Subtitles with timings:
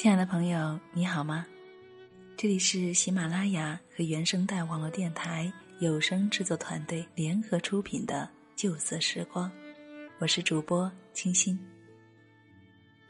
[0.00, 1.46] 亲爱的朋友，你好吗？
[2.34, 8.26] 这里是喜马拉雅和原声带网络电台有声制作团队联合出品的
[8.58, 9.46] 《旧色时光》，
[10.18, 11.60] 我是主播清新。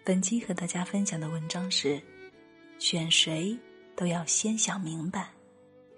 [0.05, 2.03] 本期和大家分享的文章是：
[2.81, 3.57] 选谁
[3.95, 5.29] 都要先想明白，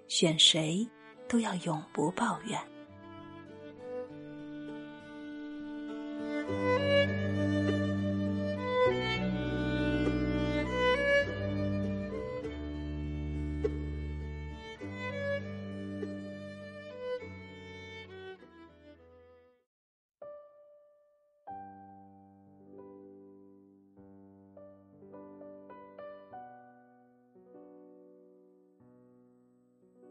[0.07, 0.87] 选谁
[1.27, 2.72] 都要永不抱怨。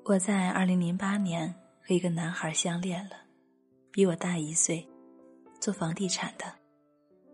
[0.05, 1.49] 我在二零零八年
[1.81, 3.13] 和一个男孩相恋了，
[3.93, 4.85] 比我大一岁，
[5.61, 6.53] 做房地产的。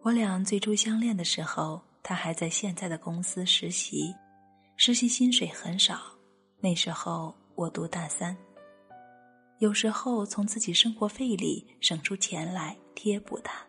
[0.03, 4.15] 我俩最初相恋的时候，他还在现在的公司实习，
[4.77, 5.99] 实习薪水很少。
[6.61, 8.37] 那时候我读大三，
[9.61, 13.67] 有时候从自己生活费里省出钱来贴补他。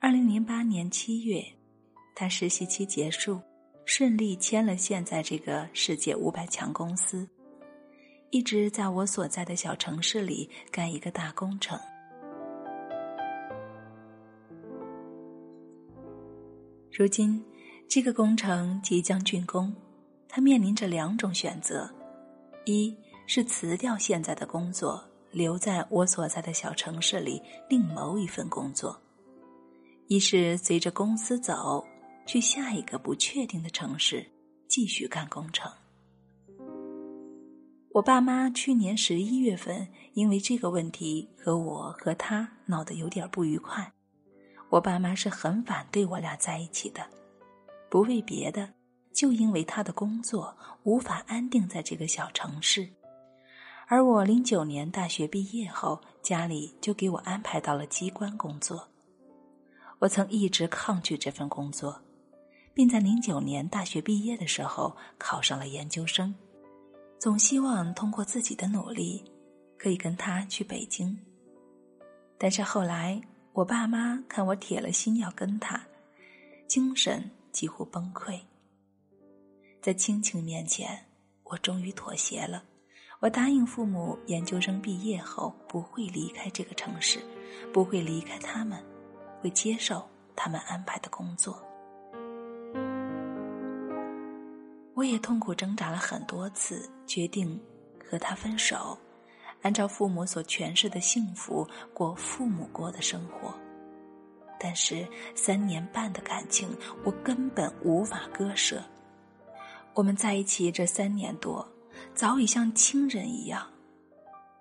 [0.00, 1.42] 二零零八年七月，
[2.14, 3.40] 他实习期结束，
[3.86, 7.26] 顺利签了现在这个世界五百强公司。
[8.34, 11.78] 一直在我所在的小城市里干一个大工程。
[16.90, 17.40] 如今，
[17.88, 19.72] 这个工程即将竣工，
[20.28, 21.88] 他面临着两种选择：
[22.64, 22.92] 一
[23.28, 28.90] 是辞掉现在的工作，留在我所在的小城市里另谋一份工作；
[30.08, 31.86] 一是随着公司走，
[32.26, 34.28] 去下一个不确定的城市
[34.66, 35.70] 继续干工程。
[37.94, 43.92] 我爸妈去年十一月份因为这个问题和我和他闹得有点不愉快。
[44.68, 47.08] 我爸妈是很反对我俩在一起的，
[47.88, 48.68] 不为别的，
[49.12, 52.88] 就因为他的工作无法安定在这个小城市，
[53.86, 58.88] 而我零九年大学毕业后，家里就给我安排到了机关工作。
[60.00, 62.02] 我曾一直抗拒这份工作，
[62.74, 66.34] 并在零九年大学毕业的时候考上了研究生。
[67.24, 69.24] 总希望通过自己的努力，
[69.78, 71.18] 可以跟他去北京。
[72.36, 73.18] 但是后来，
[73.54, 75.82] 我爸妈看我铁了心要跟他，
[76.66, 78.38] 精神几乎崩溃。
[79.80, 81.02] 在亲情面前，
[81.44, 82.62] 我终于妥协了。
[83.20, 87.18] 我答应父母，研究生毕业后不会离开这个城市，
[87.72, 88.78] 不会离开他们，
[89.40, 91.58] 会接受他们安排的工作。
[95.04, 97.60] 我也痛苦挣扎了很多次，决定
[98.08, 98.98] 和他分手，
[99.60, 103.54] 按照父母所诠释的幸福过父母过的生活。
[104.58, 108.82] 但是三年半的感情，我根本无法割舍。
[109.92, 111.68] 我们在一起这三年多，
[112.14, 113.70] 早已像亲人一样。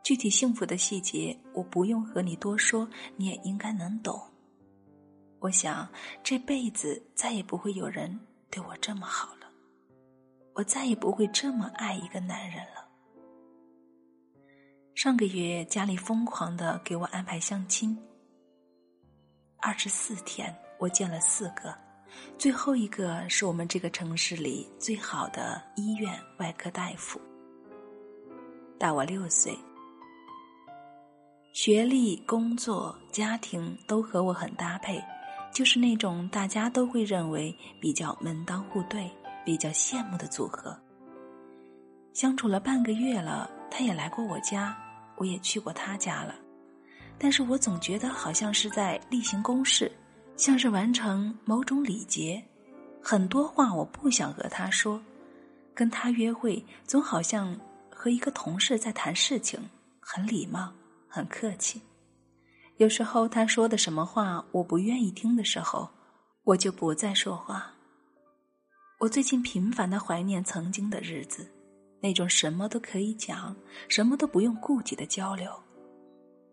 [0.03, 4.21] 具体幸福的细节，我不用和你多说，你也应该能懂。
[5.39, 5.87] 我想
[6.21, 8.19] 这辈子再也不会有人
[8.51, 9.42] 对我这么好了。
[10.53, 12.87] 我再也不会这么爱一个男人了。
[14.95, 17.97] 上个月家里疯狂的给我安排相亲，
[19.57, 21.75] 二十四天我见了四个，
[22.37, 27.19] 最后一个是我们这个城市里最好的医院外科大夫，
[28.77, 29.57] 大我六岁，
[31.53, 35.03] 学历、工作、家庭都和我很搭配，
[35.51, 39.11] 就是那种大家都会认为比较门当户对。
[39.43, 40.77] 比较羡慕的组合。
[42.13, 44.77] 相处了半个月了，他也来过我家，
[45.17, 46.35] 我也去过他家了，
[47.17, 49.91] 但是我总觉得好像是在例行公事，
[50.37, 52.43] 像是完成某种礼节。
[53.01, 55.01] 很多话我不想和他说，
[55.73, 57.59] 跟他约会总好像
[57.89, 59.59] 和一个同事在谈事情，
[59.99, 60.71] 很礼貌，
[61.07, 61.81] 很客气。
[62.77, 65.89] 有时候他说的什么话我不愿意听的时候，
[66.43, 67.72] 我就不再说话。
[69.03, 71.45] 我最近频繁的怀念曾经的日子，
[71.99, 73.53] 那种什么都可以讲、
[73.89, 75.51] 什么都不用顾忌的交流。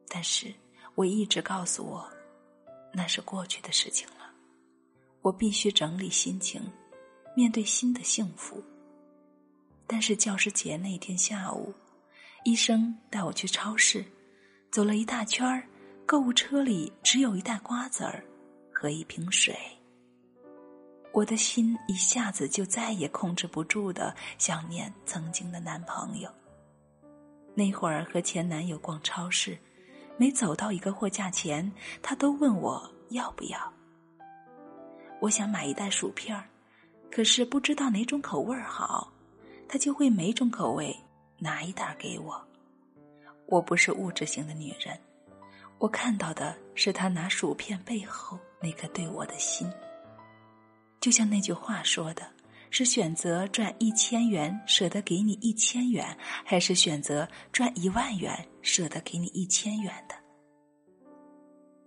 [0.09, 0.53] 但是
[0.97, 2.11] 我一直告诉我，
[2.93, 4.33] 那是过去的事情了。
[5.23, 6.61] 我必须整理心情，
[7.37, 8.61] 面对新的幸福。
[9.87, 11.73] 但是教师节那天下午，
[12.43, 14.05] 医生带我去超市，
[14.73, 15.63] 走了一大圈儿，
[16.05, 18.25] 购物车里只有一袋瓜子儿
[18.73, 19.57] 和一瓶水。
[21.13, 26.31] 我的心一下子就再也控制不住的想念曾经的男朋友。
[27.55, 29.59] 那会儿和前男友逛超市，
[30.17, 31.71] 每走到一个货架前，
[32.01, 33.73] 他都问我要不要。
[35.21, 36.49] 我想买一袋薯片儿，
[37.11, 39.13] 可是不知道哪种口味儿好，
[39.69, 40.97] 他就会每种口味
[41.39, 42.41] 拿一袋给我。
[43.47, 44.97] 我不是物质型的女人，
[45.79, 49.69] 我看到的是他拿薯片背后那颗对我的心。
[51.01, 52.23] 就像那句话说的
[52.71, 60.15] ：“是选择赚一千元舍得给你一千元，还是选择赚一万元舍得给你一千元的？”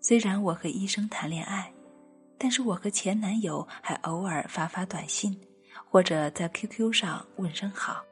[0.01, 1.71] 虽然我和医生谈恋爱，
[2.37, 5.39] 但是我和前男友还偶尔发发短信，
[5.85, 8.03] 或者在 QQ 上问声好，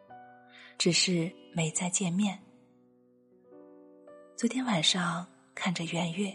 [0.78, 2.40] 只是没再见面。
[4.38, 6.34] 昨天晚上看着圆月，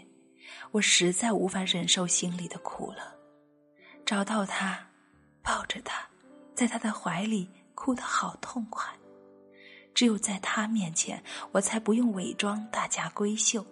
[0.71, 3.16] 我实在无法忍受心里的苦了。
[4.07, 4.87] 找到他，
[5.43, 6.07] 抱着他，
[6.55, 8.89] 在他的怀里哭得好痛快。
[9.93, 11.21] 只有在他面前，
[11.51, 13.65] 我才不用伪装大家闺秀，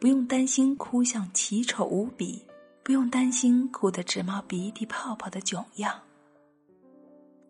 [0.00, 2.42] 不用担心哭相奇丑无比，
[2.82, 6.00] 不用担心哭得直冒鼻涕泡泡的囧样。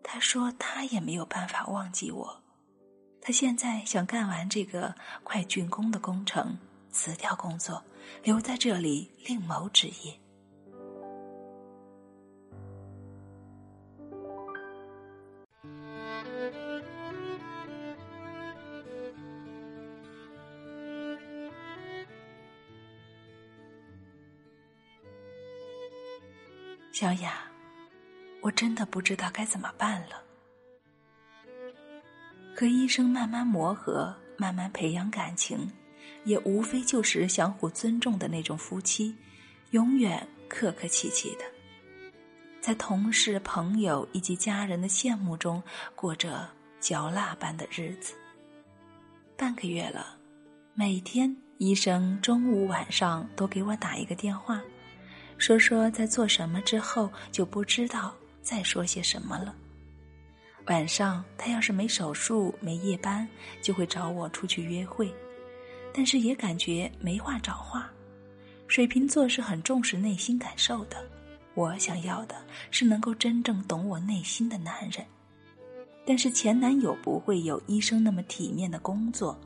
[0.03, 2.43] 他说他也没有办法忘记我，
[3.21, 4.93] 他现在想干完这个
[5.23, 6.57] 快竣工的工程，
[6.91, 7.81] 辞掉工作，
[8.21, 10.19] 留在这里另谋职业。
[26.93, 27.33] 小雅，
[28.39, 30.21] 我真的不知道该怎么办了。
[32.55, 35.67] 和医生慢慢磨合，慢慢培养感情，
[36.23, 39.15] 也无非就是相互尊重的那种夫妻，
[39.71, 41.43] 永远客客气气的，
[42.61, 45.63] 在同事、朋友以及家人的羡慕中
[45.95, 46.47] 过着
[46.79, 48.13] 嚼蜡般的日子。
[49.35, 50.15] 半个月了，
[50.75, 54.61] 每天医生中午、晚上都给我打一个电话。
[55.43, 59.53] 说说在做什么之后就不知道再说些什么了。
[60.67, 63.27] 晚上他要是没手术没夜班，
[63.61, 65.13] 就会找我出去约会，
[65.93, 67.91] 但是也感觉没话找话。
[68.69, 70.95] 水瓶座是很重视内心感受的，
[71.55, 72.37] 我想要的
[72.71, 75.05] 是能够真正懂我内心的男人。
[76.05, 79.37] 但是前男友不会有医生那么体面的工作，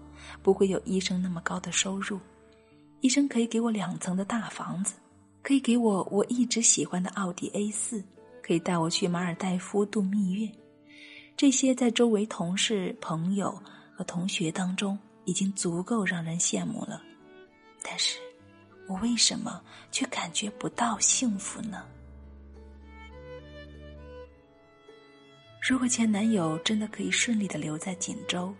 [0.43, 2.19] 不会有医生那么高的收入，
[3.01, 4.93] 医生可以给我两层的大房子。
[5.47, 8.03] 可以给我我一直喜欢的奥迪 A 四，
[8.43, 10.51] 可以带我去马尔代夫度蜜月，
[11.37, 13.57] 这些在周围同事、朋友
[13.95, 17.01] 和同学当中已经足够让人羡慕了。
[17.81, 18.19] 但是，
[18.89, 21.85] 我为什么却感觉不到幸福呢？
[25.61, 28.53] 如果前男友真的可以顺利的留在锦州，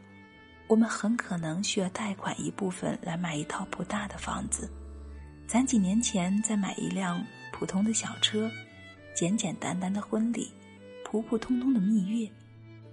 [0.67, 4.71] 我们很可能需要贷款一部分来买一套不大的房子。
[5.47, 8.51] 攒几年钱再买一辆普通的小车，
[9.15, 10.51] 简简单单的婚礼，
[11.05, 12.29] 普普通通的蜜月，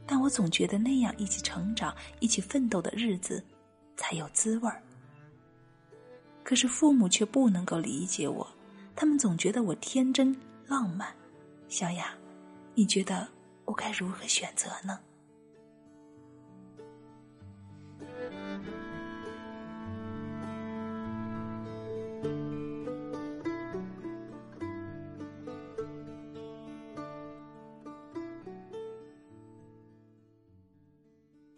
[0.06, 3.44] 但我总觉得那样一起成长、一起奋斗的日子
[3.96, 4.80] 才有滋味儿。
[6.44, 8.46] 可是父母却不能够理解我，
[8.94, 10.34] 他们总觉得我天真
[10.68, 11.12] 浪漫。
[11.68, 12.14] 小雅，
[12.74, 13.26] 你觉得
[13.64, 15.00] 我该如何选择呢？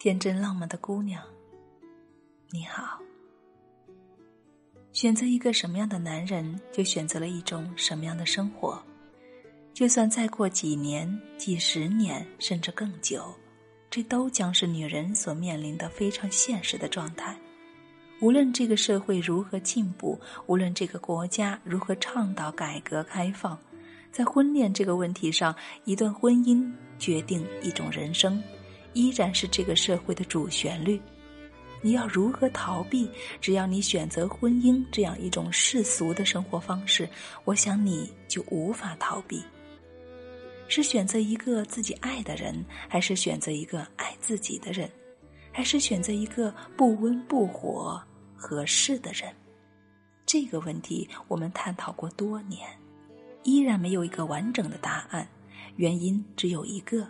[0.06, 1.20] 天真浪漫的姑娘，
[2.50, 3.00] 你好。
[4.92, 8.80] 选择一个什么样的男人，就选择了一种什么样的生活。
[9.74, 13.34] 就算再过几年、几十年，甚至更久，
[13.90, 17.36] 这都将是女人所面临的非常现实的状态。
[18.20, 23.58] 无论这个社会如何进步，无论这个国家如何倡导改革开放，
[24.12, 25.52] 在婚恋这个问题上，
[25.84, 28.40] 一段婚姻决定一种人生。
[28.96, 30.98] 依然是这个社会的主旋律，
[31.82, 33.06] 你要如何逃避？
[33.42, 37.06] 只要你选择婚姻这样一种世俗的生活方式，
[37.44, 39.44] 我想你就无法逃避。
[40.66, 44.90] 是选择一个自己爱的人，还是选择一个爱自己的人，
[45.52, 48.02] 还是选择一个不温不火、
[48.34, 49.30] 合适的人？
[50.24, 52.66] 这个问题我们探讨过多年，
[53.42, 55.28] 依然没有一个完整的答案。
[55.76, 57.06] 原因只有一个。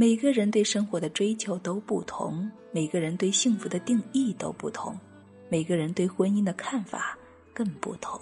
[0.00, 4.98] 每个人对生活的追求都不同，每个人对幸福的定义都不同，
[5.50, 7.18] 每个人对婚姻的看法
[7.52, 8.18] 更不同。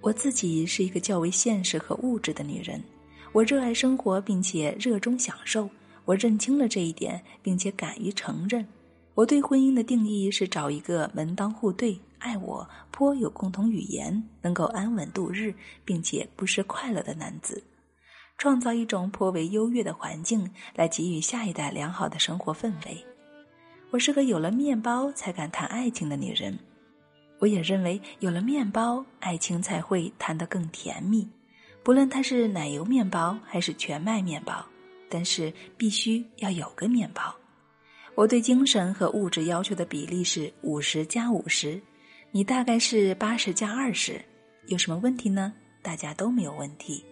[0.00, 2.82] 我自己是一个较为现实和物质的女人，
[3.30, 5.70] 我热爱生活，并且热衷享受。
[6.04, 8.66] 我认清了这一点，并且敢于承认。
[9.14, 15.54] 我对婚姻的定义是找一个门当户对、爱我、颇有共同语言、能够安稳度日，
[15.84, 17.62] 并且不失快乐的男子，
[18.38, 23.04] 创造一种颇为优越的环境，来给予下一代良好的生活氛围。
[23.90, 26.58] 我是个有了面包才敢谈爱情的女人，
[27.38, 31.26] 我也认为有了面包，爱情才会谈得更甜蜜。
[31.82, 34.64] 不论它是奶油面包还是全麦面包，
[35.08, 37.34] 但是必须要有个面包。
[38.16, 41.80] 我对精神和物质要求的比例是五十加五十，
[42.32, 44.20] 你大概是八十加二十，
[44.66, 45.52] 有什么问题呢？
[45.80, 47.04] 大家都没有问题，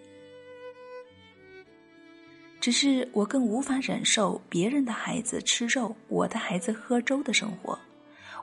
[2.65, 7.77] 只是我更无法忍受别人的孩子吃肉，我的孩子喝粥的生活。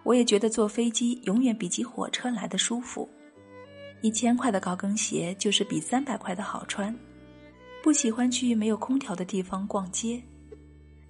[0.05, 3.11] 我也觉得坐飞机永远比挤火车来的舒服。
[4.01, 6.97] 一千块的高跟鞋就是比三百块的好穿，
[7.83, 10.23] 不喜欢去没有空调的地方逛街，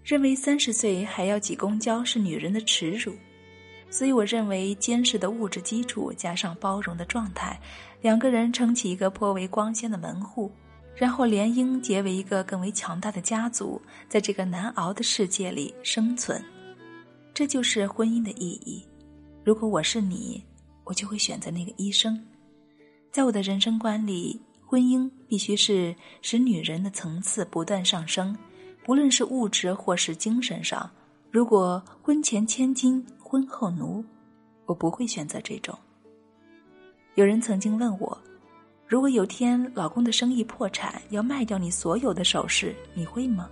[0.03, 3.15] 认为三十岁还要挤公交是女人的耻辱，
[3.91, 7.61] 所以我认为坚实的物质基础加上包容的状态，
[8.01, 10.51] 两个人撑起一个颇为光鲜的门户，
[10.95, 16.43] 然后联姻结为一个更为强大的家族，在这个难熬的世界里生存，
[17.35, 18.85] 这就是婚姻的意义。
[19.45, 20.43] 如果我是你，
[20.85, 22.23] 我就会选择那个医生。
[23.11, 28.37] 在我的人生观里，婚姻必须是使女人的层次不断上升，
[28.85, 30.89] 不论是物质或是精神上。
[31.31, 34.05] 如果婚前千金，婚后奴，
[34.67, 35.77] 我不会选择这种。
[37.15, 38.17] 有人曾经问我，
[38.93, 43.49] 如果有天老公的生意破产，要卖掉你所有的首饰，你会吗？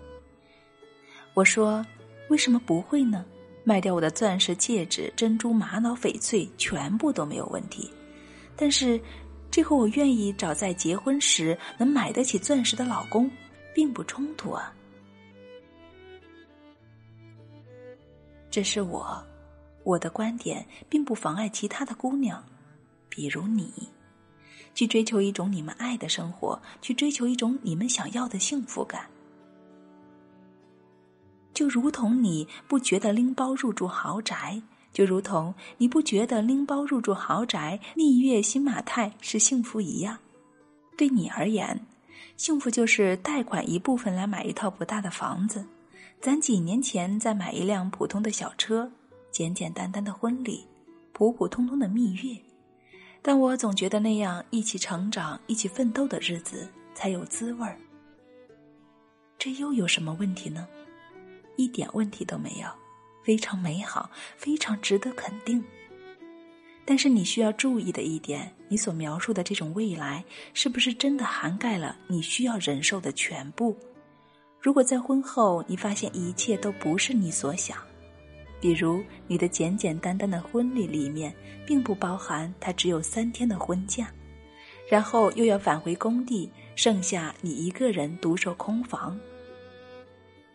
[1.33, 1.83] 我说，
[2.29, 3.25] 为什么不会呢？
[3.65, 7.91] 卖掉我的钻石戒指、珍珠、玛瑙、翡翠，全部都没有问题。
[8.55, 9.01] 但是。
[9.51, 13.29] 这和我愿意找在结婚时能买得起钻石的老公，
[13.75, 14.73] 并不冲突啊。
[18.49, 19.21] 这是我，
[19.83, 22.45] 我的观点并不妨碍其他的姑娘，
[23.09, 23.73] 比如你，
[24.75, 29.07] 去追求一种你们爱的生活，去追求一种你们想要的幸福感。
[31.53, 34.63] 就如同你不觉得拎包入住豪宅。
[34.93, 40.19] 就如同你不觉得拎包入住豪宅、蜜月新马泰是幸福一样，
[40.99, 41.87] 对你而言，
[42.37, 45.65] 幸福就是贷款一部分来买一套不大的房子，
[46.21, 48.91] 攒几年钱再买一辆普通的小车，
[49.31, 50.67] 简简单单的婚礼，
[51.13, 52.50] 普普通通的蜜月。
[53.23, 57.77] 但我总觉得那样一起成长、一起奋斗的日子才有滋味儿。
[59.39, 60.67] 这又有什么问题呢？
[61.57, 62.67] 一点问题都没有。
[63.23, 65.63] 非常美好，非常值得肯定。
[66.87, 70.25] 但是你需要注意的一点，你所描述的这种未来，
[70.55, 73.77] 是不是真的涵盖了你需要忍受的全部？
[74.59, 77.77] 如果在婚后你发现一切都不是你所想，
[78.61, 81.35] 比如你的简简单单的婚礼里面
[81.67, 84.13] 并不包含他只有三天的婚假，
[84.89, 89.19] 然后又要返回工地，剩下你一个人独守空房。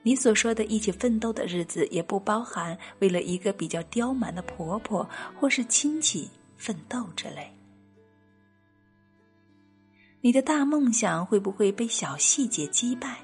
[0.03, 5.09] 你所说的一起奋斗的日子，也不包含为了一个比较刁蛮的婆婆
[5.39, 7.51] 或是亲戚奋斗之类。
[10.21, 13.17] 你的大梦想会不会被小细节击败？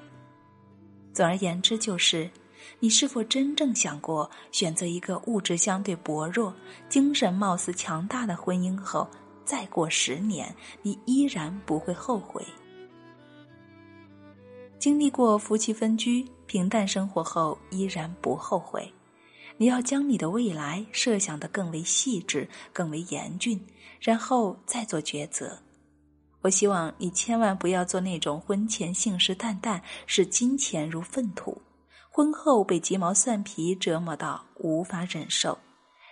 [1.12, 2.28] 总而言之，就是
[2.82, 6.52] 你是否真正想过选择一个物质相对薄弱、
[6.88, 9.08] 精神貌似强大的婚姻后，
[9.44, 12.44] 再过十年，你依然不会后悔？
[14.80, 16.26] 经历过夫妻分居。
[16.44, 18.92] 平淡生活后依然不后悔，
[19.56, 23.64] 你要将你的未来设想的更为细致、更为严峻，
[24.00, 25.56] 然后再做抉择。
[26.40, 31.62] 我希望你千万不要做那种婚前信誓旦旦视金钱如粪土，
[32.14, 35.58] 婚后被鸡毛蒜皮折磨到无法忍受，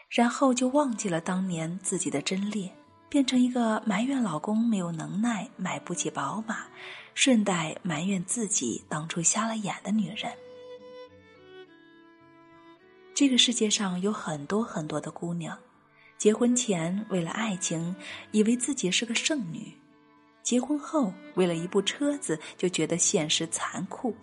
[0.09, 2.73] 然后就忘记了当年自己的贞烈，
[3.11, 6.64] 变成一个埋怨老公没有能耐买不起宝马。
[7.12, 10.33] 顺带埋怨自己当初瞎了眼的女人。
[13.12, 15.59] 这个世界上有很多很多的姑娘，
[16.16, 17.95] 结婚前为了爱情，
[18.30, 19.76] 以为自己是个剩女；
[20.42, 24.16] 结婚后为了一部车子，就觉得现实残酷，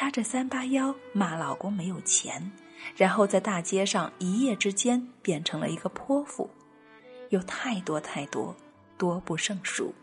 [0.00, 2.50] 叉着三八腰骂老公没有钱，
[2.96, 6.48] 然后在大街上一夜之间变成了一个泼妇。
[7.28, 8.56] 有太多太多，
[8.96, 9.94] 多不胜数。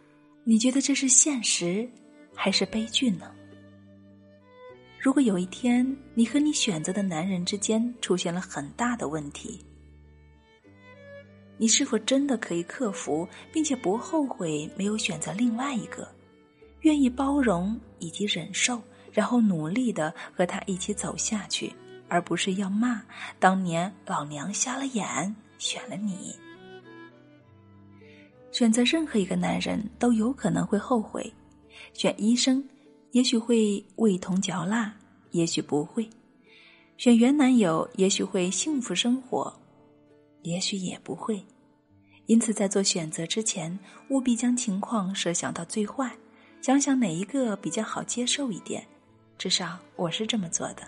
[0.44, 1.90] 你觉得这是现实？
[2.36, 3.34] 还是悲剧呢？
[5.00, 9.60] 如果有一天你和你选择的男人之间出现了很大的问题，
[11.58, 16.08] 你是否真的可以克服，并且不后悔没有选择另外一个，
[16.82, 18.80] 愿意包容以及忍受，
[19.18, 21.74] 然后努力的和他一起走下去，
[22.08, 23.02] 而不是要骂
[23.40, 26.36] 当年老娘瞎了眼选了你？
[28.52, 31.34] 选择任何一个男人都有可能会后悔，
[31.96, 32.64] 选医生，
[33.10, 34.96] 也许会味同嚼蜡，
[35.32, 36.08] 也许不会；
[36.98, 39.52] 选原男友，也许会幸福生活，
[40.44, 41.44] 也许也不会。
[42.28, 43.80] 因此，在做选择之前，
[44.12, 46.16] 务必将情况设想到最坏，
[46.62, 48.88] 想想哪一个比较好接受一点。
[49.38, 50.84] 至少我是这么做的。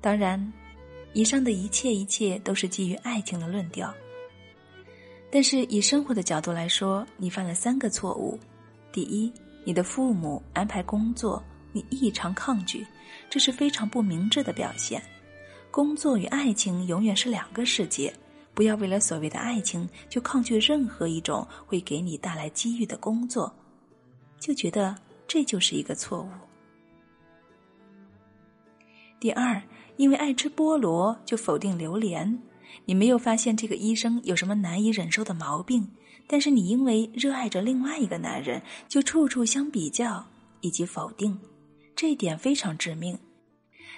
[0.00, 0.52] 当然，
[1.12, 3.92] 以上的一切一切都是基于爱情的论调。
[5.30, 8.38] 但是以生活的角度来说，你犯了三个错误：
[8.92, 9.32] 第一，
[9.64, 11.42] 你的父母安排工作，
[11.72, 12.86] 你异常抗拒，
[13.28, 15.02] 这是非常不明智的表现。
[15.70, 18.12] 工作与爱情永远是两个世界。
[18.52, 23.50] 不要为了所谓的爱情就抗拒任何一种会给你带来机遇的工作，
[24.40, 24.94] 就觉得
[25.28, 26.28] 这就是一个错误。
[29.20, 29.62] 第二，
[29.98, 32.42] 因为爱吃菠萝就否定榴莲，
[32.86, 35.86] 你没有发现这个医生有什么难以忍受的毛病，
[36.26, 40.24] 但是你因为热爱着另外一个男人，就处处相比较
[40.62, 41.38] 以及否定，
[41.94, 43.18] 这一点非常致命。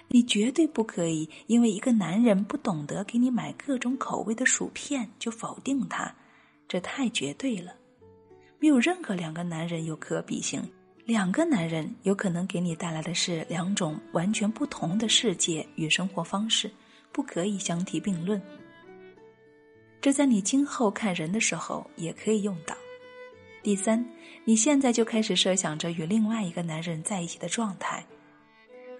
[0.09, 6.13] 你绝对不可以因为一个男人不懂得给你买各种口味的薯片就否定他，
[6.67, 7.73] 这太绝对了。
[8.59, 10.61] 没有任何两个男人有可比性，
[11.05, 16.71] 两个男人有可能给你带来的是两种完全不同的世界与生活方式，
[17.11, 18.41] 不可以相提并论。
[20.01, 22.75] 这在你今后看人的时候也可以用到。
[23.65, 24.05] 第三，
[24.45, 28.05] 你现在就开始设想着与另外一个男人在一起的状态。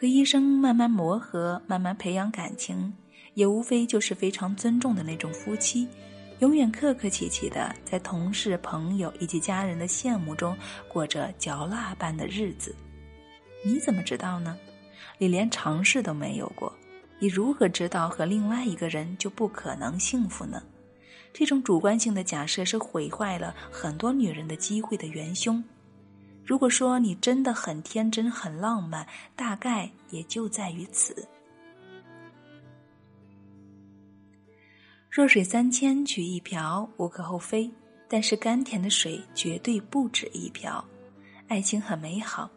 [0.01, 2.93] 和医生慢慢磨合，慢慢培养感情，
[3.35, 5.87] 也无非就是非常尊重的那种夫妻，
[6.43, 10.59] 永远客客气气的，在同事、朋友以及家人的羡慕中
[10.89, 12.75] 过着嚼蜡般的日子。
[13.65, 14.59] 你怎么知道呢？
[15.19, 16.73] 你连尝试都没有过，
[17.21, 20.61] 你如何知道和另外一个人就不可能幸福呢？
[21.33, 25.63] 这种主观性的假设是毁坏了很多女人的机会的元凶。
[26.45, 31.25] 如果说你真的很天真、很浪漫，大概也就在于此。
[35.15, 37.71] 弱水三千取一瓢，无可厚非。
[38.09, 40.83] 但是甘甜的水绝对不止一瓢。
[41.49, 42.51] 爱情很美好，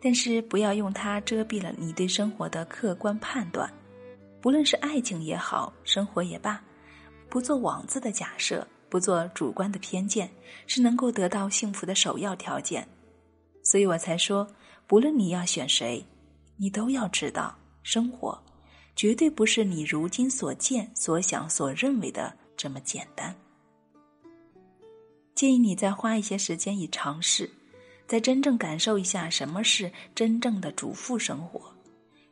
[0.00, 3.70] 但是不要用它遮蔽了你对生活的客观判断。
[4.40, 6.58] 不论是爱情也好，生活也罢，
[7.28, 10.30] 不做妄自的假设，不做主观的偏见，
[10.66, 12.88] 是能够得到幸福的首要条件。
[13.62, 14.48] 所以我才说，
[14.86, 16.02] 不论你要选谁，
[16.56, 18.42] 你都要知道，生活
[18.98, 23.32] 绝对不是你如今所见、所想、所认为的这么简单。
[25.36, 27.48] 建议你再花一些时间以尝试，
[28.08, 31.72] 再真正感受一下什么是真正的主妇生活。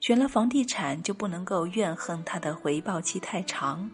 [0.00, 3.88] 选了房地产就不能够怨恨它的回报期太长，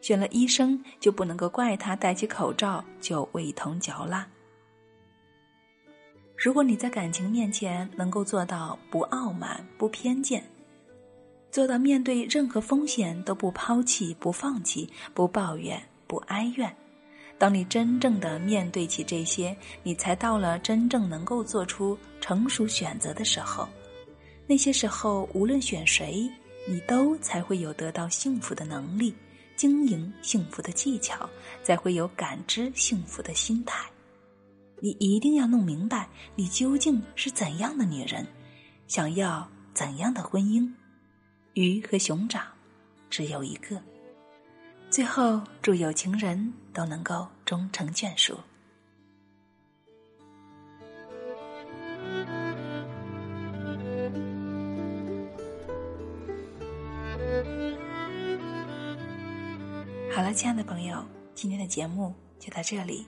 [0.00, 4.26] 选了医生就不能够怪他戴起口罩就味同嚼蜡。
[6.38, 10.42] 如果你在感情面前能够做到不傲慢、不偏见，
[11.50, 16.74] 做到面对任何风险都不抛弃、不放弃、不抱怨、不哀怨，
[17.38, 23.68] 当你真正的面对起这些，你才到了真正能够做出成熟选择的时候。
[24.46, 26.30] 那些时候，无论选谁，
[26.66, 29.14] 你都才会有得到幸福的能力，
[29.56, 31.28] 经营幸福的技巧，
[31.62, 33.86] 才会有感知幸福的心态。
[34.80, 38.26] 你一定要弄明白，你究竟是怎样的女人，
[38.86, 40.70] 想要怎样的婚姻？
[41.58, 42.40] 鱼和熊掌，
[43.10, 43.82] 只有一个。
[44.88, 48.38] 最后，祝有情人都能够终成眷属。
[60.14, 63.04] 好了，亲爱的朋友，今天的节目就到这里。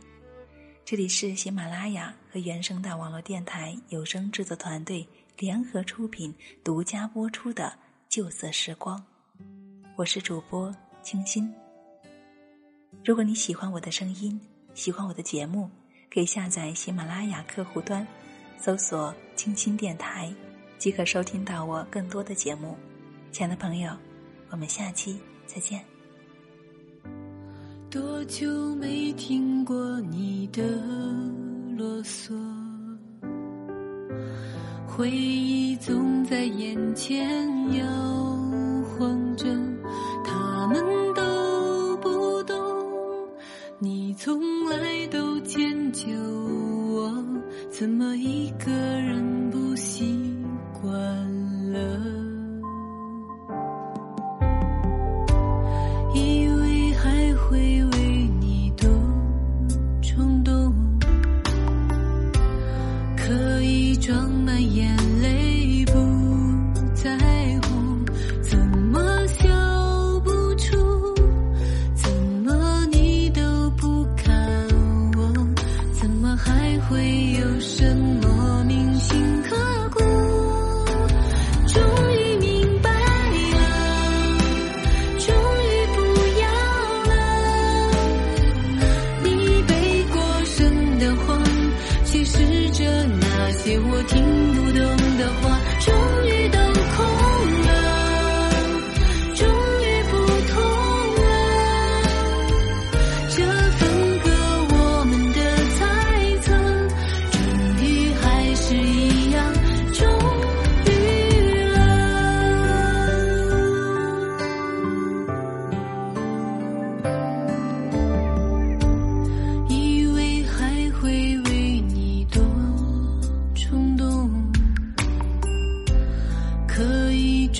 [0.84, 5.06] 这里是喜马拉雅和原声带网络电台有声制作团队
[5.38, 6.34] 联合出品、
[6.64, 7.64] 独家播出的
[8.10, 8.98] 《旧色时光》，
[9.94, 11.48] 我是主播清新。
[13.04, 14.40] 如果你喜欢我的声音，
[14.74, 15.70] 喜欢我的节目，
[16.12, 18.04] 可以下载喜马拉雅客户端，
[18.58, 20.28] 搜索“清新电台”，
[20.76, 22.76] 即可收听到我更多的节目。
[23.30, 23.96] 亲爱的朋友，
[24.48, 25.80] 我们下期再见。
[27.88, 30.64] 多久没听过你的
[31.76, 32.34] 啰嗦？
[34.96, 38.39] 回忆总在眼前游。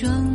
[0.01, 0.30] 装